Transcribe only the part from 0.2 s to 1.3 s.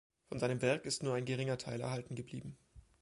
Von seinem Werk ist nur ein